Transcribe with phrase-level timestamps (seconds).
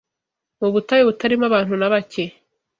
[0.59, 2.23] mu butayu butarimo abantu nabake